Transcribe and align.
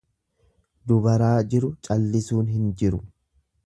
Dubaraa 0.91 1.35
jiru 1.53 1.71
callisuun 1.89 2.53
hin 2.59 2.69
jiru. 2.83 3.07